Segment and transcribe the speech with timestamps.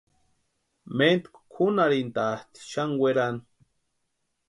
[0.97, 3.41] Méntku kʼunharhintʼatʼi xani werani.